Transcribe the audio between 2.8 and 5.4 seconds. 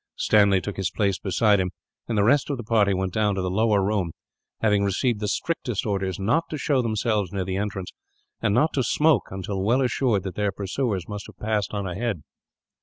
went down to the lower room; having received the